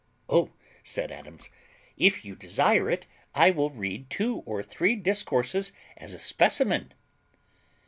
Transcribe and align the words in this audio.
"Oh!" 0.27 0.51
said 0.83 1.11
Adams, 1.11 1.51
"if 1.95 2.25
you 2.25 2.35
desire 2.35 2.89
it, 2.89 3.05
I 3.35 3.51
will 3.51 3.69
read 3.69 4.09
two 4.09 4.37
or 4.47 4.63
three 4.63 4.95
discourses 4.95 5.71
as 5.95 6.15
a 6.15 6.17
specimen." 6.17 6.95